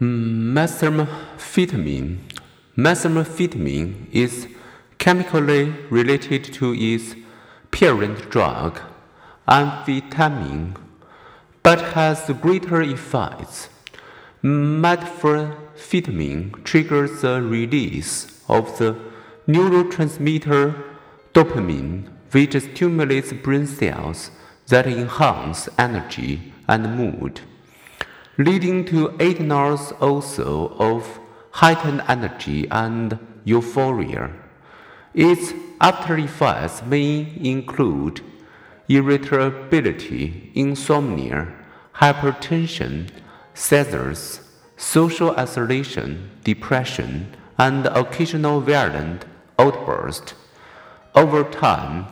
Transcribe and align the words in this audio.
Methamphetamine. 0.00 2.18
Methamphetamine 2.74 4.08
is 4.10 4.48
chemically 4.96 5.74
related 5.90 6.42
to 6.54 6.74
its 6.74 7.14
parent 7.70 8.30
drug, 8.30 8.80
amphetamine, 9.46 10.74
but 11.62 11.82
has 11.92 12.30
greater 12.40 12.80
effects. 12.80 13.68
Methamphetamine 14.42 16.64
triggers 16.64 17.20
the 17.20 17.42
release 17.42 18.42
of 18.48 18.78
the 18.78 18.96
neurotransmitter 19.46 20.82
dopamine, 21.34 22.08
which 22.30 22.58
stimulates 22.58 23.34
brain 23.34 23.66
cells 23.66 24.30
that 24.68 24.86
enhance 24.86 25.68
energy 25.76 26.54
and 26.66 26.96
mood 26.96 27.42
leading 28.40 28.86
to 28.86 29.14
hours 29.52 29.92
also 30.00 30.68
of 30.78 31.20
heightened 31.50 32.02
energy 32.08 32.66
and 32.70 33.18
euphoria. 33.44 34.30
Its 35.12 35.52
after 35.78 36.16
effects 36.16 36.82
may 36.82 37.28
include 37.38 38.22
irritability, 38.88 40.50
insomnia, 40.54 41.52
hypertension, 41.96 43.10
seizures, 43.52 44.40
social 44.76 45.30
isolation, 45.36 46.30
depression, 46.42 47.36
and 47.58 47.86
occasional 47.88 48.62
violent 48.62 49.26
outburst. 49.58 50.32
Over 51.14 51.44
time, 51.44 52.06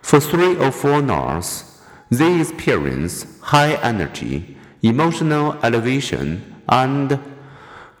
For 0.00 0.18
three 0.18 0.56
or 0.56 0.72
four 0.72 1.08
hours, 1.08 1.80
they 2.10 2.40
experience 2.40 3.24
high 3.40 3.74
energy, 3.74 4.56
emotional 4.82 5.56
elevation, 5.62 6.60
and 6.68 7.20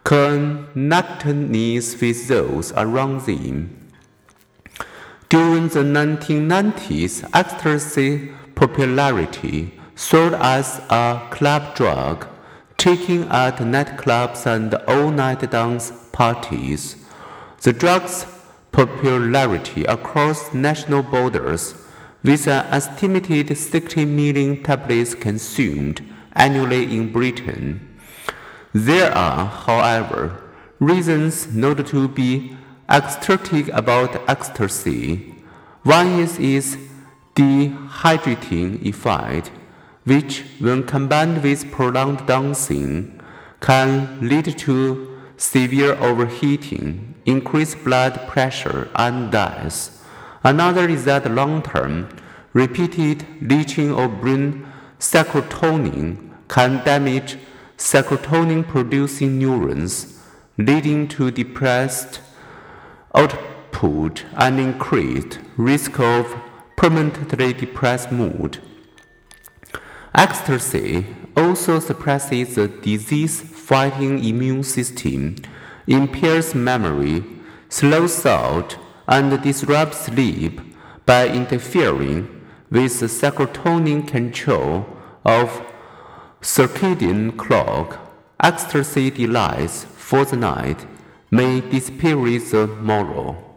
connectedness 0.02 2.00
with 2.00 2.26
those 2.26 2.72
around 2.72 3.20
them. 3.20 3.88
During 5.28 5.68
the 5.68 5.84
1990s, 5.84 7.22
ecstasy 7.32 8.32
popularity 8.56 9.78
soared 9.94 10.34
as 10.34 10.80
a 10.90 11.28
club 11.30 11.76
drug 11.76 12.26
taken 12.82 13.22
at 13.30 13.58
nightclubs 13.58 14.44
and 14.44 14.74
all-night 14.88 15.48
dance 15.52 15.92
parties. 16.10 16.96
The 17.60 17.72
drug's 17.72 18.26
popularity 18.72 19.84
across 19.84 20.52
national 20.52 21.04
borders, 21.04 21.76
with 22.24 22.48
an 22.48 22.66
estimated 22.72 23.56
60 23.56 24.04
million 24.04 24.64
tablets 24.64 25.14
consumed 25.14 26.02
annually 26.32 26.82
in 26.96 27.12
Britain. 27.12 27.98
There 28.72 29.16
are, 29.16 29.46
however, 29.46 30.42
reasons 30.80 31.54
not 31.54 31.86
to 31.86 32.08
be 32.08 32.56
ecstatic 32.90 33.68
about 33.68 34.28
ecstasy. 34.28 35.36
One 35.84 36.18
is 36.18 36.36
its 36.40 36.76
dehydrating 37.36 38.84
effect 38.84 39.52
which, 40.04 40.44
when 40.58 40.82
combined 40.82 41.42
with 41.42 41.70
prolonged 41.70 42.26
dancing, 42.26 43.20
can 43.60 44.18
lead 44.20 44.58
to 44.58 45.18
severe 45.36 45.94
overheating, 45.94 47.14
increased 47.24 47.82
blood 47.84 48.26
pressure, 48.28 48.88
and 48.96 49.30
death. 49.30 50.04
Another 50.44 50.88
is 50.88 51.04
that 51.04 51.30
long 51.30 51.62
term, 51.62 52.08
repeated 52.52 53.24
leaching 53.40 53.92
of 53.92 54.20
brain 54.20 54.66
serotonin 54.98 56.30
can 56.48 56.84
damage 56.84 57.38
serotonin 57.76 58.66
producing 58.66 59.38
neurons, 59.38 60.20
leading 60.58 61.08
to 61.08 61.30
depressed 61.30 62.20
output 63.14 64.24
and 64.34 64.60
increased 64.60 65.38
risk 65.56 65.98
of 65.98 66.36
permanently 66.76 67.52
depressed 67.52 68.10
mood. 68.12 68.60
Ecstasy 70.14 71.06
also 71.36 71.80
suppresses 71.80 72.54
the 72.54 72.68
disease 72.68 73.40
fighting 73.40 74.22
immune 74.22 74.62
system, 74.62 75.36
impairs 75.86 76.54
memory, 76.54 77.24
slows 77.70 78.18
thought, 78.18 78.76
and 79.08 79.42
disrupts 79.42 80.06
sleep 80.06 80.60
by 81.06 81.26
interfering 81.28 82.28
with 82.70 83.00
the 83.00 83.06
serotonin 83.06 84.06
control 84.06 84.86
of 85.24 85.62
circadian 86.42 87.36
clock. 87.36 87.98
Ecstasy 88.42 89.10
delights 89.10 89.84
for 89.84 90.24
the 90.26 90.36
night 90.36 90.84
may 91.30 91.60
disappear 91.60 92.16
the 92.16 92.66
morrow. 92.66 93.51